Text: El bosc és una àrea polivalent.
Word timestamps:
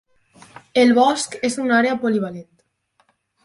El 0.83 0.93
bosc 0.99 1.37
és 1.51 1.59
una 1.67 1.77
àrea 1.81 2.01
polivalent. 2.07 2.51